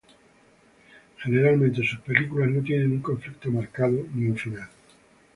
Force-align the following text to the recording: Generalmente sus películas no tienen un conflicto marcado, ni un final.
Generalmente 1.19 1.83
sus 1.87 1.99
películas 1.99 2.49
no 2.49 2.63
tienen 2.63 2.91
un 2.91 3.01
conflicto 3.03 3.51
marcado, 3.51 4.03
ni 4.15 4.25
un 4.31 4.35
final. 4.35 4.67